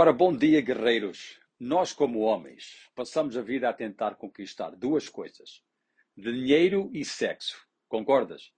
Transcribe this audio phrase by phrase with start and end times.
[0.00, 1.40] Ora, bom dia, guerreiros.
[1.58, 5.60] Nós, como homens, passamos a vida a tentar conquistar duas coisas:
[6.16, 7.66] dinheiro e sexo.
[7.88, 8.52] Concordas?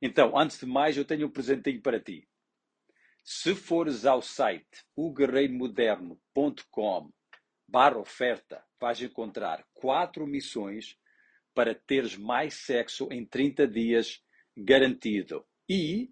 [0.00, 2.26] Então, antes de mais, eu tenho um presentinho para ti.
[3.22, 7.12] Se fores ao site oguerreiromoderno.com
[7.68, 10.96] barra oferta, vais encontrar quatro missões
[11.54, 14.24] para teres mais sexo em 30 dias
[14.56, 15.44] garantido.
[15.68, 16.10] E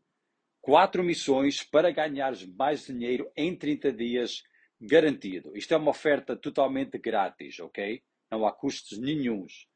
[0.61, 4.54] quatro missões para ganhares mais dinheiro em 30 dias garantido.
[5.55, 8.03] Isto é uma oferta totalmente grátis, ok?
[8.31, 9.67] Não há custos nenhums.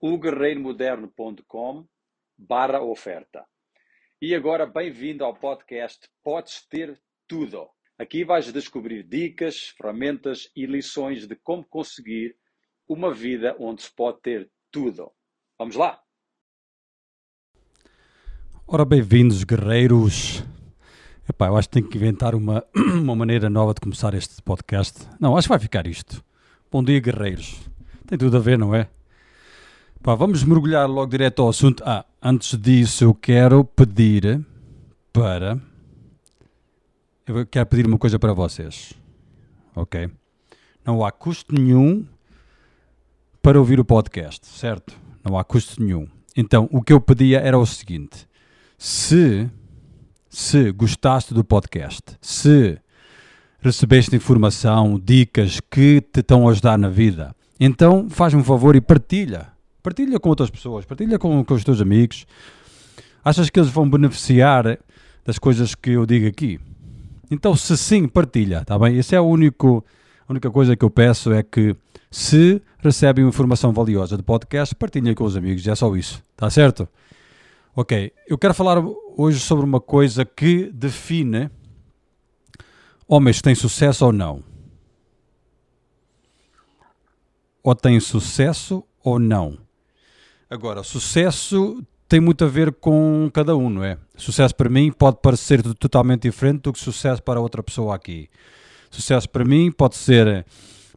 [0.00, 1.86] oguerreiromoderno.com
[2.36, 3.46] barra oferta.
[4.20, 7.70] E agora, bem-vindo ao podcast Podes Ter Tudo.
[7.96, 12.36] Aqui vais descobrir dicas, ferramentas e lições de como conseguir
[12.88, 15.12] uma vida onde se pode ter tudo.
[15.56, 16.02] Vamos lá!
[18.66, 20.42] Ora, bem-vindos, guerreiros.
[21.30, 25.06] Epá, eu acho que tenho que inventar uma, uma maneira nova de começar este podcast.
[25.20, 26.24] Não, acho que vai ficar isto.
[26.72, 27.56] Bom dia, guerreiros.
[28.04, 28.88] Tem tudo a ver, não é?
[30.00, 31.84] Epá, vamos mergulhar logo direto ao assunto.
[31.86, 34.44] Ah, antes disso, eu quero pedir
[35.12, 35.56] para.
[37.24, 38.92] Eu quero pedir uma coisa para vocês.
[39.76, 40.10] Ok?
[40.84, 42.04] Não há custo nenhum
[43.40, 44.98] para ouvir o podcast, certo?
[45.24, 46.08] Não há custo nenhum.
[46.36, 48.28] Então, o que eu pedia era o seguinte
[48.82, 49.48] se,
[50.30, 52.78] se gostaste do podcast, se
[53.60, 58.80] recebeste informação, dicas que te estão a ajudar na vida, então faz-me um favor e
[58.80, 59.48] partilha.
[59.82, 62.26] Partilha com outras pessoas, partilha com, com os teus amigos.
[63.24, 64.78] Achas que eles vão beneficiar
[65.24, 66.60] das coisas que eu digo aqui?
[67.30, 68.96] Então, se sim, partilha, tá bem?
[68.98, 69.84] Esse é o único,
[70.28, 71.74] a única coisa que eu peço é que
[72.10, 76.88] se recebem informação valiosa do podcast, partilhem com os amigos, é só isso, tá certo?
[77.74, 78.82] Ok, eu quero falar
[79.20, 81.50] hoje sobre uma coisa que define
[83.06, 84.42] homens têm sucesso ou não.
[87.62, 89.58] Ou têm sucesso ou não.
[90.48, 93.98] Agora, sucesso tem muito a ver com cada um, não é?
[94.16, 98.26] Sucesso para mim pode parecer totalmente diferente do que sucesso para outra pessoa aqui.
[98.90, 100.46] Sucesso para mim pode ser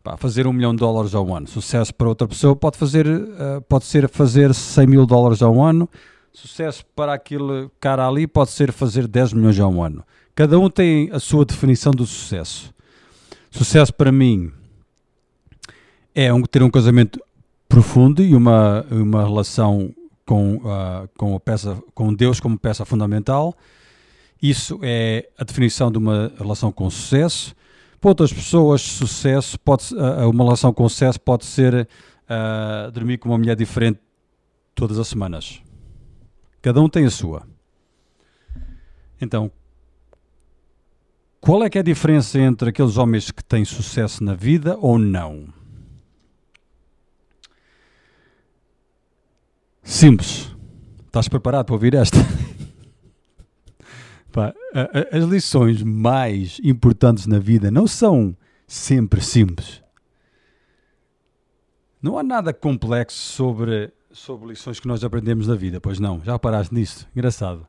[0.01, 1.45] pá, fazer um milhão de dólares ao ano.
[1.45, 5.89] Sucesso para outra pessoa pode, fazer, uh, pode ser fazer 100 mil dólares ao ano
[6.33, 10.03] Sucesso para aquele cara ali pode ser fazer 10 milhões a um ano.
[10.33, 12.73] Cada um tem a sua definição do sucesso.
[13.51, 14.51] Sucesso para mim
[16.15, 17.19] é um, ter um casamento
[17.69, 19.93] profundo e uma, uma relação
[20.25, 23.55] com, uh, com, a peça, com Deus como peça fundamental.
[24.41, 27.55] Isso é a definição de uma relação com sucesso.
[28.01, 31.87] Para outras pessoas, sucesso pode, uh, uma relação com sucesso pode ser
[32.27, 33.99] uh, dormir com uma mulher diferente
[34.73, 35.61] todas as semanas.
[36.63, 37.45] Cada um tem a sua.
[39.19, 39.51] Então,
[41.41, 44.97] qual é que é a diferença entre aqueles homens que têm sucesso na vida ou
[44.97, 45.53] não?
[49.83, 50.55] Simples.
[51.05, 52.19] Estás preparado para ouvir esta?
[55.11, 59.83] As lições mais importantes na vida não são sempre simples.
[62.01, 66.21] Não há nada complexo sobre sobre lições que nós aprendemos na vida, pois não?
[66.23, 67.07] Já paraste nisso?
[67.15, 67.65] Engraçado.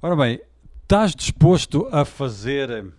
[0.00, 0.40] Ora bem,
[0.82, 2.92] estás disposto a fazer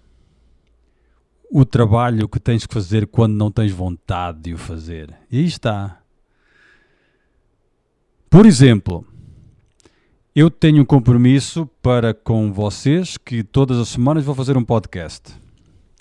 [1.52, 5.16] o trabalho que tens que fazer quando não tens vontade de o fazer?
[5.32, 6.00] E aí está.
[8.30, 9.06] Por exemplo,
[10.36, 15.34] eu tenho um compromisso para com vocês que todas as semanas vou fazer um podcast.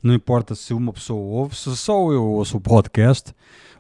[0.02, 3.32] Não importa se uma pessoa ouve, se só eu ouço o podcast,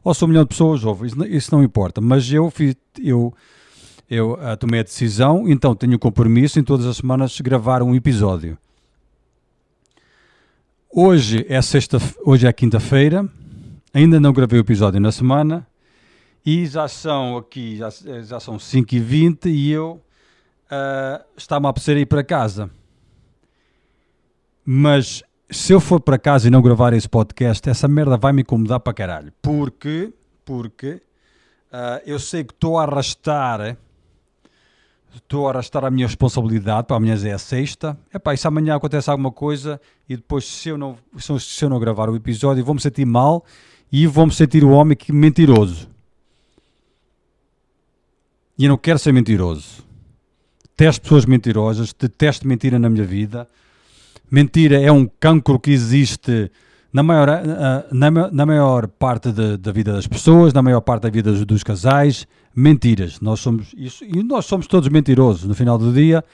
[0.04, 2.00] ou se um milhão de pessoas ouvem, isso, isso, não importa.
[2.00, 3.32] Mas eu, fiz, eu,
[4.08, 7.94] eu uh, tomei a decisão, então tenho o compromisso em todas as semanas gravar um
[7.94, 8.58] episódio.
[10.92, 13.26] Hoje é sexta, hoje é quinta-feira,
[13.92, 15.66] ainda não gravei o episódio na semana
[16.44, 17.88] e já são aqui, já,
[18.22, 20.00] já são 5h20 e eu
[20.70, 22.70] uh, a apetecer ir para casa.
[24.64, 25.22] Mas
[25.54, 28.80] se eu for para casa e não gravar esse podcast, essa merda vai me incomodar
[28.80, 29.32] para caralho.
[29.40, 30.12] Porque,
[30.44, 31.00] porque
[31.72, 33.76] uh, eu sei que estou a arrastar,
[35.14, 37.96] estou a arrastar a minha responsabilidade, para amanhã é sexta.
[38.12, 41.78] Epá, e se amanhã acontece alguma coisa e depois se eu não, se eu não
[41.78, 43.44] gravar o episódio, vou-me sentir mal
[43.92, 45.88] e vou-me sentir o homem que mentiroso.
[48.58, 49.84] E eu não quero ser mentiroso.
[50.64, 53.48] Detesto pessoas mentirosas, detesto mentira na minha vida
[54.34, 56.50] mentira é um cancro que existe
[56.92, 57.28] na maior,
[57.92, 61.44] na, na maior parte de, da vida das pessoas, na maior parte da vida dos,
[61.44, 63.20] dos, casais, mentiras.
[63.20, 65.44] Nós somos isso, e nós somos todos mentirosos.
[65.44, 66.24] No final do dia,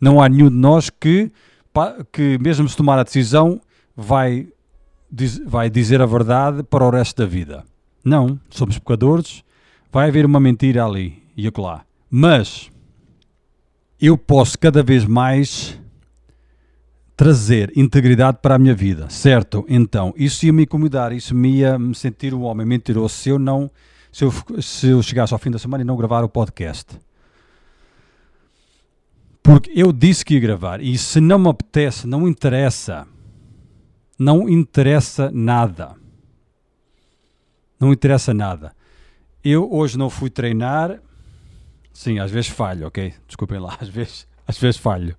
[0.00, 1.30] não há nenhum de nós que,
[2.12, 3.60] que mesmo se tomar a decisão,
[3.96, 4.48] vai,
[5.10, 7.64] diz- vai dizer a verdade para o resto da vida.
[8.04, 9.42] Não, somos pecadores,
[9.90, 11.82] vai haver uma mentira ali e acolá.
[12.08, 12.70] Mas
[14.00, 15.80] eu posso cada vez mais
[17.16, 19.64] trazer integridade para a minha vida, certo?
[19.68, 23.38] Então, isso ia me incomodar, isso me ia me sentir um homem mentiroso se eu
[23.38, 23.70] não
[24.10, 24.32] se eu,
[24.62, 26.98] se eu chegasse ao fim da semana e não gravar o podcast.
[29.42, 33.06] Porque eu disse que ia gravar e se não me apetece, não interessa.
[34.16, 35.96] Não interessa nada.
[37.78, 38.72] Não interessa nada.
[39.42, 41.00] Eu hoje não fui treinar.
[41.92, 43.12] Sim, às vezes falho, ok?
[43.26, 45.16] Desculpem lá, às vezes, às vezes falho.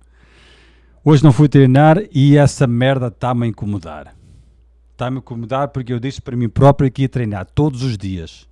[1.08, 4.12] Hoje não fui treinar e essa merda está-me a incomodar.
[4.90, 8.48] Está-me a incomodar porque eu disse para mim próprio que ia treinar todos os dias.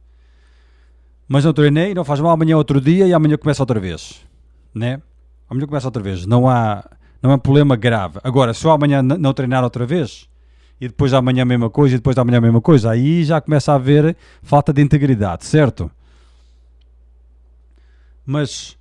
[1.26, 4.24] Mas não treinei, não faz mal, amanhã é outro dia e amanhã começa outra vez.
[4.72, 5.02] Né?
[5.50, 6.26] Amanhã começa outra vez.
[6.26, 6.88] Não há,
[7.20, 8.20] não um problema grave.
[8.22, 10.28] Agora, se eu amanhã não treinar outra vez
[10.80, 13.72] e depois amanhã a mesma coisa e depois amanhã a mesma coisa, aí já começa
[13.72, 15.90] a haver falta de integridade, certo?
[18.24, 18.78] Mas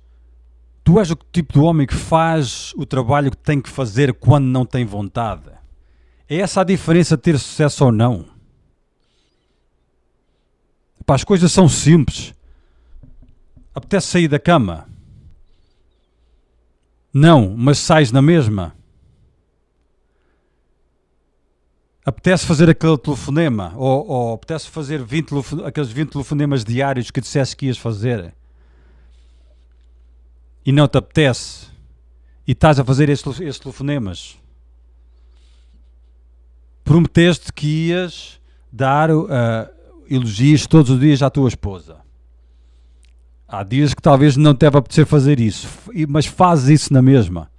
[0.84, 4.44] tu és o tipo de homem que faz o trabalho que tem que fazer quando
[4.44, 5.50] não tem vontade.
[6.28, 8.26] É essa a diferença de ter sucesso ou não.
[11.06, 12.34] As coisas são simples.
[13.74, 14.86] Apetece sair da cama.
[17.12, 18.74] Não, mas sais na mesma.
[22.04, 27.20] Apetece fazer aquele telefonema, ou, ou apetece fazer 20 telefo- aqueles 20 telefonemas diários que
[27.20, 28.34] disseste que ias fazer
[30.64, 31.66] e não te apetece
[32.46, 34.38] e estás a fazer esses telefonemas.
[36.82, 38.40] Prometeste que ias
[38.72, 39.70] dar ah,
[40.08, 41.96] elogios todos os dias à tua esposa.
[43.46, 45.68] Há dias que talvez não te deve apetecer fazer isso,
[46.08, 47.50] mas fazes isso na mesma.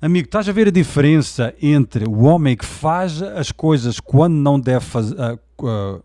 [0.00, 4.58] Amigo, estás a ver a diferença entre o homem que faz as coisas quando não
[4.58, 5.16] deve fazer,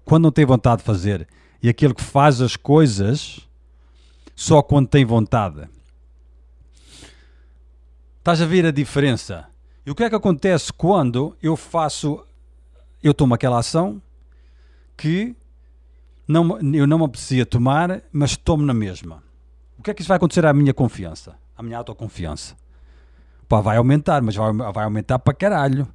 [0.06, 1.28] quando não tem vontade de fazer,
[1.62, 3.47] e aquele que faz as coisas
[4.38, 5.68] só quando tem vontade.
[8.20, 9.48] Estás a ver a diferença?
[9.84, 12.24] E o que é que acontece quando eu faço,
[13.02, 14.00] eu tomo aquela ação
[14.96, 15.36] que
[16.28, 19.24] não, eu não me apetecia tomar, mas tomo na mesma.
[19.80, 21.36] O que é que isso vai acontecer à minha confiança?
[21.58, 22.56] À minha autoconfiança?
[23.50, 25.88] Pá, vai aumentar, mas vai, vai aumentar para caralho.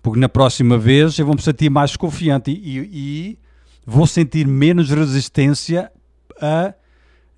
[0.00, 2.90] Porque na próxima vez eu vou me sentir mais confiante e, e-
[3.32, 3.38] e
[3.84, 5.90] vou sentir menos resistência
[6.40, 6.72] a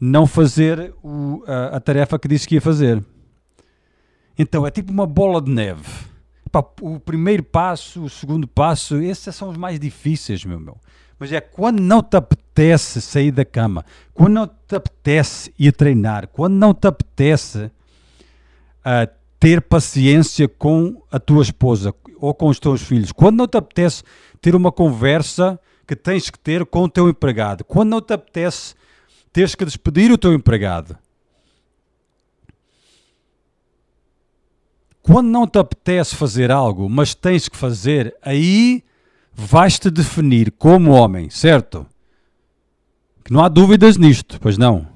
[0.01, 3.03] não fazer o- a, a tarefa que disse que ia fazer.
[4.39, 5.85] Então é tipo uma bola de neve.
[6.81, 10.77] O primeiro passo, o segundo passo, esses são os mais difíceis, meu meu.
[11.19, 13.85] Mas é quando não te apetece sair da cama,
[14.15, 17.71] quando não te apetece ir treinar, quando não te apetece
[18.85, 19.09] ah,
[19.39, 24.03] ter paciência com a tua esposa ou com os teus filhos, quando não te apetece
[24.41, 28.75] ter uma conversa que tens que ter com o teu empregado, quando não te apetece
[29.37, 30.97] teres que despedir o teu empregado,
[35.03, 38.83] quando não te apetece fazer algo, mas tens que fazer, aí
[39.35, 41.87] vais-te definir como homem, certo?
[43.23, 44.89] Que não há dúvidas nisto, pois não.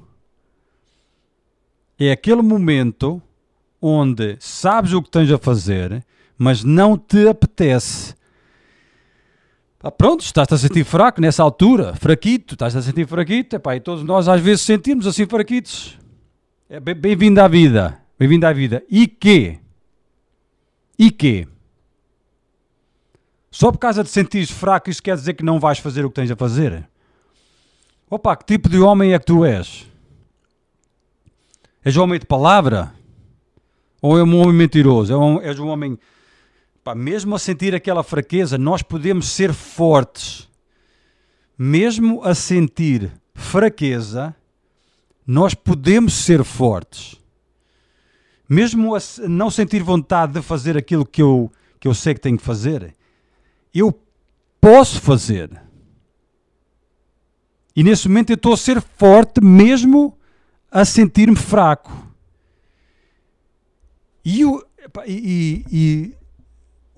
[1.98, 3.20] É aquele momento
[3.78, 6.02] onde sabes o que tens a fazer,
[6.38, 8.14] mas não te apetece.
[9.80, 13.80] Pá, pronto, estás-te a sentir fraco nessa altura, fraquito, estás-te a sentir fraquito, epá, e
[13.80, 15.98] todos nós às vezes sentimos assim fraquitos.
[16.68, 18.84] É bem- bem-vindo à vida, bem-vindo à vida.
[18.90, 19.58] E quê?
[20.98, 21.48] E quê?
[23.50, 26.16] Só por causa de sentires fraco, isso quer dizer que não vais fazer o que
[26.16, 26.86] tens a fazer?
[28.08, 29.86] Opa, que tipo de homem é que tu és?
[31.82, 32.92] És um homem de palavra?
[34.02, 35.10] Ou é um homem mentiroso?
[35.12, 35.98] É um- És um homem.
[36.90, 40.48] Pá, mesmo a sentir aquela fraqueza, nós podemos ser fortes.
[41.56, 44.34] Mesmo a sentir fraqueza,
[45.24, 47.14] nós podemos ser fortes.
[48.48, 52.36] Mesmo a não sentir vontade de fazer aquilo que eu, que eu sei que tenho
[52.36, 52.96] que fazer,
[53.72, 53.96] eu
[54.60, 55.62] posso fazer.
[57.76, 60.18] E nesse momento eu estou a ser forte mesmo
[60.68, 61.92] a sentir-me fraco.
[64.24, 65.76] E, o, epá, e- e-
[66.10, 66.19] e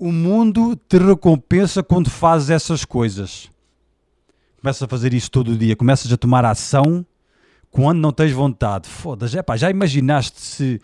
[0.05, 3.49] o mundo te recompensa quando fazes essas coisas.
[4.61, 7.07] Começas a fazer isso todo o dia, começas a tomar ação
[7.71, 8.89] quando não tens vontade.
[8.89, 10.81] Foda-se, epá, já imaginaste se,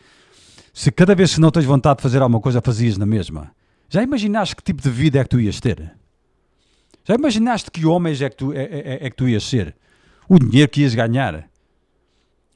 [0.73, 3.51] se cada vez que não tens vontade de fazer alguma coisa fazias na mesma?
[3.89, 5.93] Já imaginaste que tipo de vida é que tu ias ter?
[7.05, 9.75] Já imaginaste que homens é que tu, é, é- é que tu ias ser?
[10.29, 11.51] O dinheiro que ias ganhar?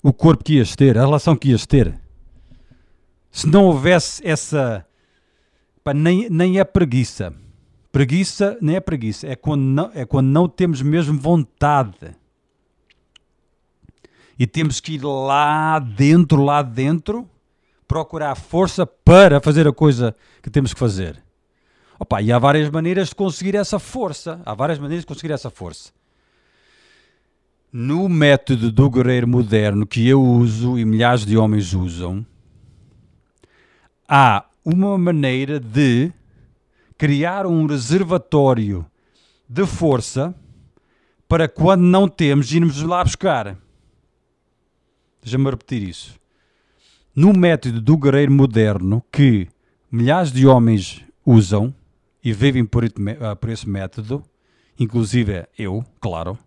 [0.01, 0.97] O corpo que ias ter?
[0.97, 1.93] A relação que ias ter?
[3.33, 4.87] Se não houvesse essa
[5.95, 7.35] nem, nem é preguiça.
[7.91, 12.17] Preguiça nem é preguiça, é quando não, é quando não temos mesmo vontade.
[14.39, 17.29] E temos que ir lá dentro, lá dentro,
[17.87, 21.23] procurar força para fazer a coisa que temos que fazer.
[21.99, 24.41] Opa, e há várias maneiras de conseguir essa força.
[24.45, 25.93] Há várias maneiras de conseguir essa força.
[27.71, 32.25] No método do guerreiro moderno que eu uso e milhares de homens usam,
[34.09, 36.13] há uma maneira de
[36.97, 38.87] criar um reservatório
[39.49, 40.35] de força
[41.29, 43.57] para quando não temos irmos lá buscar.
[45.23, 46.23] Deixa-me repetir isso
[47.15, 49.49] no método do guerreiro moderno que
[49.91, 51.75] milhares de homens usam
[52.25, 52.85] e vivem por,
[53.41, 54.25] por esse método,
[54.79, 56.39] inclusive eu, claro,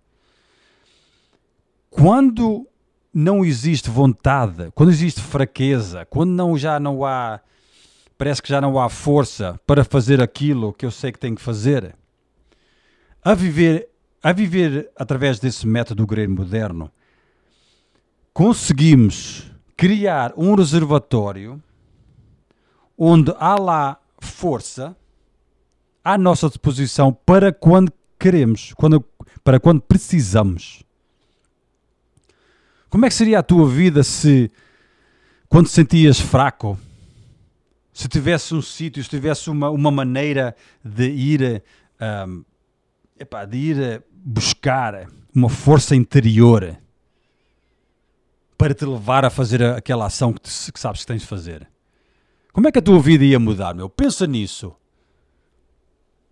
[1.89, 2.67] quando
[3.13, 7.39] não existe vontade, quando existe fraqueza, quando não, já não há,
[8.17, 11.41] parece que já não há força para fazer aquilo que eu sei que tenho que
[11.41, 11.95] fazer,
[13.23, 13.89] a viver,
[14.21, 16.91] a viver através desse método do guerreiro moderno,
[18.33, 21.61] conseguimos criar um reservatório
[22.97, 24.95] onde há lá força
[26.03, 29.03] à nossa disposição para quando queremos, quando,
[29.43, 30.83] para quando precisamos.
[32.89, 34.49] Como é que seria a tua vida se,
[35.49, 36.77] quando sentias fraco,
[37.95, 41.63] se tivesse um sítio, se tivesse uma, uma maneira de ir,
[42.27, 42.43] um,
[43.17, 46.77] epá, de ir buscar uma força interior
[48.57, 51.69] para te levar a fazer aquela ação que, te, que sabes que tens de fazer.
[52.51, 53.89] Como é que a tua vida ia mudar, meu?
[53.89, 54.75] Pensa nisso.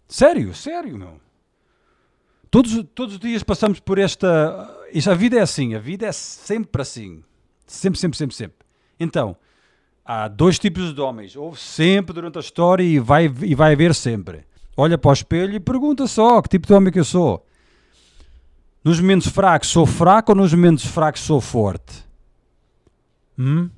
[0.05, 1.21] Sério, sério, meu.
[2.51, 4.69] Todos, todos os dias passamos por esta.
[5.09, 7.23] A vida é assim, a vida é sempre assim.
[7.65, 8.57] Sempre, sempre, sempre, sempre.
[8.99, 9.37] Então,
[10.05, 11.35] há dois tipos de homens.
[11.35, 14.45] Houve sempre durante a história e vai, e vai haver sempre.
[14.75, 17.45] Olha para o espelho e pergunta só que tipo de homem que eu sou.
[18.83, 22.03] Nos momentos fracos sou fraco ou nos momentos fracos sou forte?
[23.37, 23.69] Hum?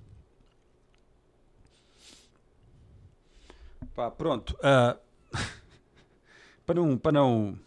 [3.94, 4.58] Pá, pronto.
[4.58, 4.98] Uh,
[6.66, 7.58] para, não, para não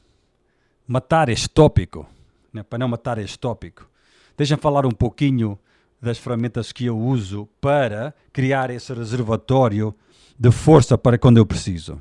[0.87, 2.07] matar este tópico,
[2.53, 2.63] né?
[2.63, 3.89] para não matar este tópico,
[4.37, 5.59] deixa-me falar um pouquinho
[6.01, 9.95] das ferramentas que eu uso para criar esse reservatório
[10.39, 12.01] de força para quando eu preciso.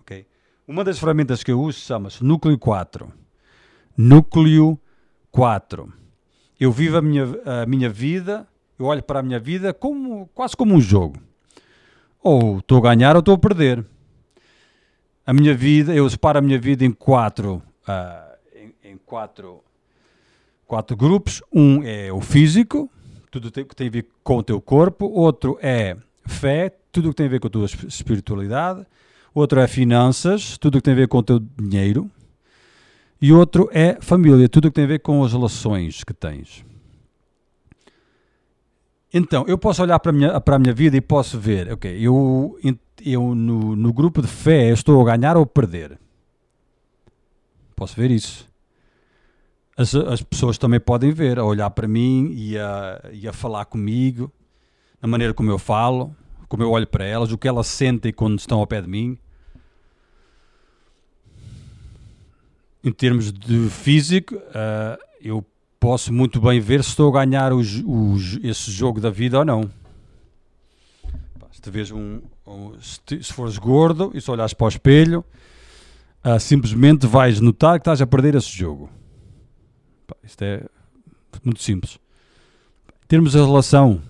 [0.00, 0.26] Okay?
[0.66, 3.12] Uma das ferramentas que eu uso chama-se Núcleo 4.
[3.96, 4.78] Núcleo
[5.30, 5.92] 4.
[6.60, 8.46] Eu vivo a minha, a minha vida
[8.82, 11.16] eu olho para a minha vida como, quase como um jogo.
[12.20, 13.84] Ou estou a ganhar ou estou a perder.
[15.24, 19.62] A minha vida, eu separo a minha vida em quatro, uh, em, em, quatro,
[20.66, 21.40] quatro grupos.
[21.52, 22.90] Um é o físico,
[23.32, 25.06] tudo que tem a ver com o teu corpo.
[25.06, 25.96] Outro é
[26.26, 28.86] fé, tudo que tem a ver com a tua espiritualidade.
[29.34, 32.10] Outro é finanças, tudo que tem a ver com o teu dinheiro.
[33.20, 36.62] E outro é família, tudo que tem a ver com as relações que tens.
[39.14, 41.90] Então, eu posso olhar para a minha, para a minha vida e posso ver, ok,
[41.98, 42.58] eu,
[43.04, 45.98] eu no, no grupo de fé estou a ganhar ou a perder.
[47.74, 48.51] Posso ver isso.
[49.76, 53.64] As, as pessoas também podem ver, a olhar para mim e a, e a falar
[53.64, 54.30] comigo,
[55.00, 56.14] na maneira como eu falo,
[56.48, 59.18] como eu olho para elas, o que elas sentem quando estão ao pé de mim.
[62.84, 65.42] Em termos de físico, uh, eu
[65.80, 69.44] posso muito bem ver se estou a ganhar os, os, esse jogo da vida ou
[69.44, 69.70] não.
[71.52, 75.24] Se te vês um, um se, se, fores gordo e se olhares para o espelho,
[76.24, 78.90] uh, simplesmente vais notar que estás a perder esse jogo.
[80.22, 80.64] Isto é
[81.44, 81.98] muito simples.
[83.08, 84.02] Termos a relação,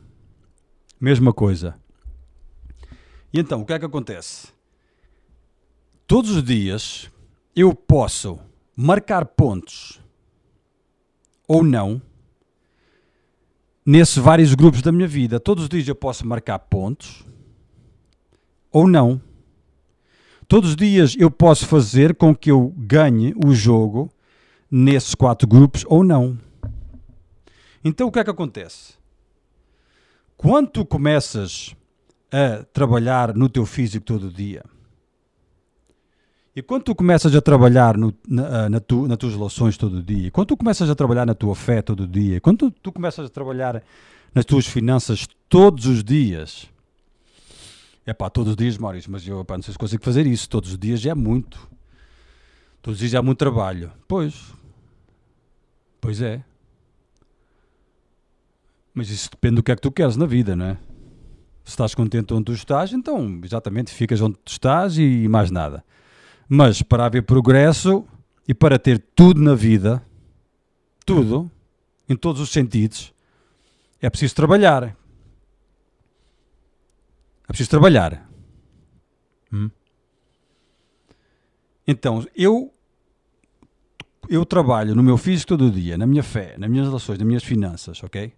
[1.01, 1.75] mesma coisa.
[3.33, 4.49] E então, o que é que acontece?
[6.07, 7.11] Todos os dias
[7.57, 8.39] eu posso
[8.77, 10.01] marcar pontos
[11.49, 12.01] ou não
[13.85, 15.41] nesses vários grupos da minha vida.
[15.41, 17.25] Todos os dias eu posso marcar pontos
[18.71, 19.21] ou não.
[20.47, 24.11] Todos os dias eu posso fazer com que eu ganhe o jogo
[24.73, 26.39] nesses quatro grupos ou não.
[27.85, 28.95] Então o que é que acontece?
[30.35, 31.77] Quando tu começas
[32.33, 34.65] a trabalhar no teu físico todo dia,
[36.57, 40.31] e quando tu começas a trabalhar no, na, na tu, nas tuas relações todo dia,
[40.31, 43.29] quando tu começas a trabalhar na tua fé todo dia, quando tu, tu começas a
[43.29, 43.83] trabalhar
[44.35, 46.67] nas tuas finanças todos os dias,
[48.07, 50.49] é pá, todos os dias, Maurício, mas eu pá, não sei se consigo fazer isso,
[50.49, 51.71] todos os dias já é muito.
[52.83, 53.93] Todos os dias é muito trabalho.
[54.09, 54.53] Pois,
[56.03, 56.45] pois é.
[58.93, 60.75] Mas isso depende do que é que tu queres na vida, não é?
[61.65, 65.83] Se estás contente onde tu estás, então exatamente ficas onde tu estás e, mais nada.
[66.49, 68.05] Mas para haver progresso
[68.47, 70.05] e para ter tudo na vida,
[71.07, 71.51] tudo,
[72.09, 73.15] em todos os sentidos,
[74.01, 74.83] é preciso trabalhar.
[74.83, 74.97] É
[77.47, 78.29] preciso trabalhar.
[79.53, 79.71] Hum?
[81.87, 82.75] Então, eu
[84.29, 87.45] eu trabalho no meu físico todo dia, na minha fé, nas minhas relações, nas minhas
[87.45, 88.33] finanças, ok?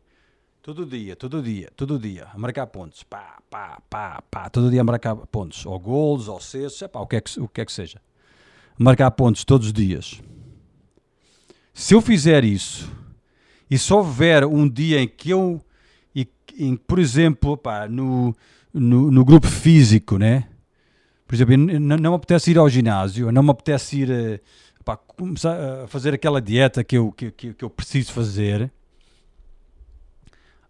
[0.63, 4.81] Todo dia, todo dia, todo dia, a marcar pontos, pá, pá, pá, pá, todo dia
[4.81, 7.65] a marcar pontos, ou gols, ou cestos, pá, o que, é que, o que é
[7.65, 8.01] que seja.
[8.79, 10.23] Marcar pontos todos os dias.
[11.75, 12.91] Se eu fizer isso,
[13.71, 15.61] e só houver um dia em que eu,
[16.59, 18.35] em, por exemplo, pá, no,
[18.73, 20.49] no, no grupo físico, né?
[21.27, 24.41] Por exemplo, não, não me apetece ir ao ginásio, não me apetece ir eh,
[24.85, 28.71] pá, começar a fazer aquela dieta que eu, que, que, que eu preciso fazer,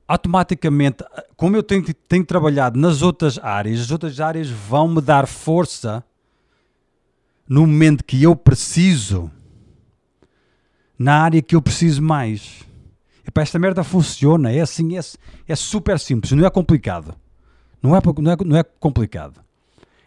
[0.06, 1.04] automaticamente,
[1.36, 6.04] como eu tenho, tenho trabalhado nas outras áreas, as outras áreas vão me dar força
[7.48, 9.30] no momento que eu preciso,
[10.98, 12.62] na área que eu preciso mais.
[13.26, 15.00] Epá, esta merda funciona, é assim, é,
[15.48, 17.14] é super simples, não é complicado.
[17.82, 19.40] Não é, não é, não é complicado.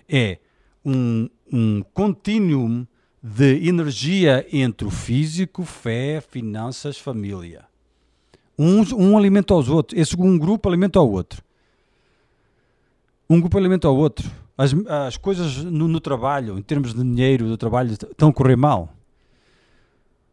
[0.10, 0.40] É
[0.84, 2.88] um, um continuum
[3.28, 7.66] de energia entre o físico, fé, finanças, família.
[8.58, 10.00] Um, um alimenta aos outros.
[10.00, 11.44] Esse um grupo alimenta ao outro.
[13.30, 14.32] Um grupo alimenta ao outro.
[14.58, 14.74] As,
[15.06, 18.94] as coisas no, no, trabalho, em termos de dinheiro do trabalho, estão a correr mal.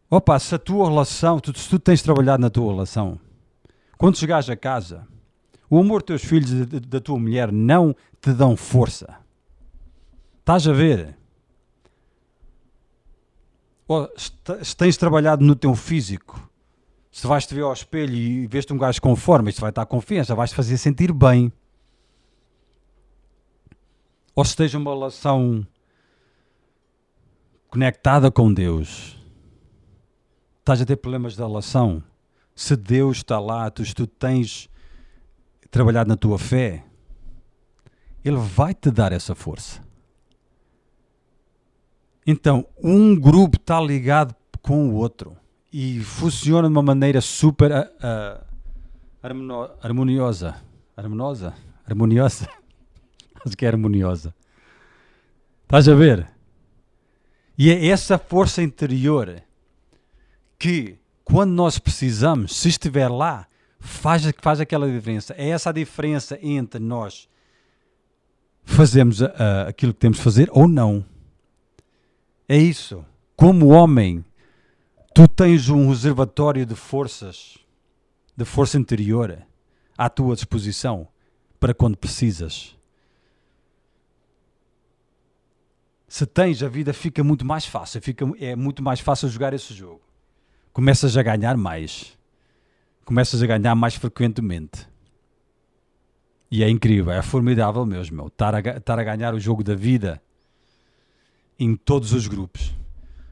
[0.09, 3.19] Opa, se a tua relação, tu, se tu tens trabalhado na tua relação,
[3.97, 5.05] quando chegares a casa,
[5.69, 9.17] o amor dos teus filhos e da tua mulher não te dão força.
[10.39, 11.17] Estás a ver?
[14.63, 16.49] Se tens trabalhado no teu físico,
[17.11, 20.35] se vais-te ver ao espelho e vês-te um gajo com forma, isto vai estar confiança,
[20.35, 21.51] vais-te fazer sentir bem.
[24.35, 25.65] Ou se tens uma relação
[27.69, 29.17] conectada com Deus,
[30.59, 32.03] estás a ter problemas de relação.
[32.55, 34.69] Se Deus está lá, tu, tu tens
[35.69, 36.83] trabalhado na tua fé,
[38.23, 39.84] Ele vai te dar essa força.
[42.25, 45.37] Então, um grupo está ligado com o outro
[45.71, 48.43] e funciona de uma maneira super uh,
[49.21, 50.55] harmoniosa.
[50.97, 51.53] Harmoniosa?
[51.85, 52.49] Harmoniosa?
[53.45, 54.33] Acho que é harmoniosa.
[55.63, 56.27] Estás a ver?
[57.57, 59.41] E é essa força interior
[60.57, 63.47] que, quando nós precisamos, se estiver lá,
[63.79, 65.33] faz, faz aquela diferença.
[65.37, 67.29] É essa a diferença entre nós
[68.65, 69.29] fazemos uh,
[69.67, 71.05] aquilo que temos de fazer ou não.
[72.47, 73.03] É isso.
[73.35, 74.23] Como homem,
[75.13, 77.57] tu tens um reservatório de forças,
[78.37, 79.45] de força interior,
[79.97, 81.07] à tua disposição
[81.59, 82.77] para quando precisas.
[86.07, 89.73] Se tens, a vida fica muito mais fácil, fica, é muito mais fácil jogar esse
[89.73, 90.01] jogo.
[90.71, 92.17] Começas a ganhar mais,
[93.03, 94.87] começas a ganhar mais frequentemente.
[96.51, 98.27] E é incrível, é formidável mesmo.
[98.27, 100.21] Estar a, estar a ganhar o jogo da vida
[101.59, 102.73] em todos os grupos.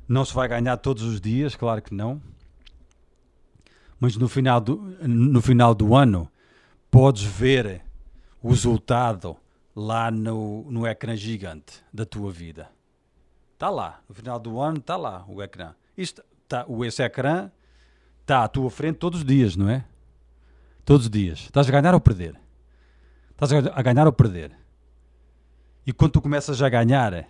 [0.07, 2.21] Não se vai ganhar todos os dias, claro que não.
[3.99, 4.75] Mas no final do,
[5.07, 6.29] no final do ano
[6.91, 7.81] podes ver
[8.41, 9.38] o resultado
[9.75, 12.69] lá no, no ecrã gigante da tua vida.
[13.53, 14.01] Está lá.
[14.07, 15.73] No final do ano está lá o ecrã.
[15.97, 17.49] Isto, tá, esse ecrã
[18.21, 19.86] está à tua frente todos os dias, não é?
[20.83, 21.39] Todos os dias.
[21.39, 22.36] Estás a ganhar ou perder?
[23.31, 24.51] Estás a ganhar ou perder?
[25.86, 27.27] E quando tu começas a ganhar,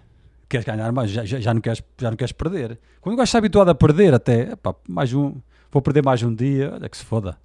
[0.50, 2.80] queres ganhar mais, já, já, não, queres, já não queres perder.
[3.02, 5.36] Quando o gajo está habituado a perder, até, epá, mais um,
[5.72, 7.38] vou perder mais um dia, olha que se foda.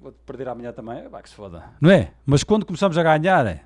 [0.00, 1.64] vou perder amanhã também, epá, que se foda.
[1.80, 2.12] Não é?
[2.24, 3.62] Mas quando começamos a ganhar, é,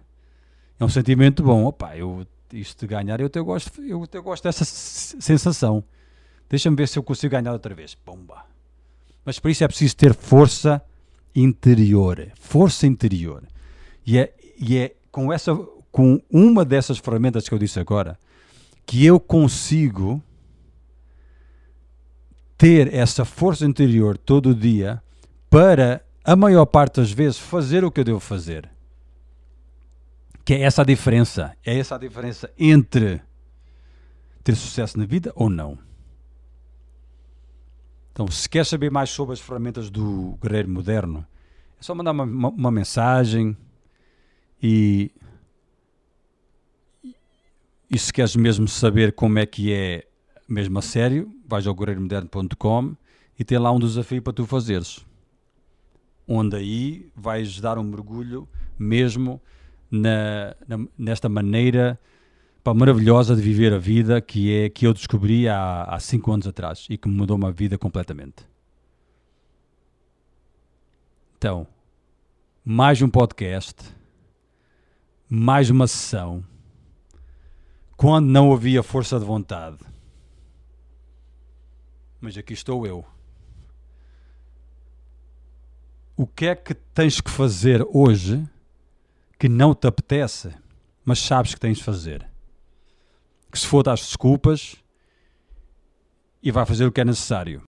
[0.78, 1.64] é um sentimento bom.
[1.64, 5.84] Opa, eu, isto de ganhar, eu até gosto, eu até gosto dessa sensação.
[6.48, 7.96] Deixa-me ver se eu consigo ganhar outra vez.
[8.04, 8.44] Bomba.
[9.24, 10.82] Mas para isso é preciso ter força
[11.34, 12.30] interior.
[12.34, 13.42] Força interior.
[14.06, 15.52] E é, e é com essa
[15.94, 18.18] com uma dessas ferramentas que eu disse agora,
[18.84, 20.20] que eu consigo
[22.58, 25.00] ter essa força interior todo dia
[25.48, 28.68] para, a maior parte das vezes, fazer o que eu devo fazer.
[30.44, 31.56] Que é essa a diferença.
[31.64, 33.22] É essa a diferença entre
[34.42, 35.78] ter sucesso na vida ou não.
[38.10, 41.24] Então, se quer saber mais sobre as ferramentas do guerreiro moderno,
[41.78, 43.56] é só mandar uma, uma, uma mensagem
[44.60, 45.12] e
[47.94, 50.06] e se queres mesmo saber como é que é
[50.48, 52.96] mesmo a sério, vais ao guerreiromoderno.com
[53.38, 55.04] e tem lá um desafio para tu fazeres.
[56.26, 59.40] onde aí vais dar um mergulho mesmo
[59.90, 62.00] na, na- nesta maneira
[62.64, 66.46] pá, maravilhosa de viver a vida que é que eu descobri há, há cinco anos
[66.46, 68.44] atrás e que me mudou uma vida completamente.
[71.36, 71.66] Então,
[72.64, 73.76] mais um podcast,
[75.28, 76.42] mais uma sessão,
[77.96, 79.78] quando não havia força de vontade.
[82.20, 83.04] Mas aqui estou eu.
[86.16, 88.48] O que é que tens que fazer hoje
[89.38, 90.54] que não te apetece,
[91.04, 92.26] mas sabes que tens de fazer?
[93.50, 94.76] Que se for às desculpas
[96.42, 97.62] e vai fazer o que é necessário.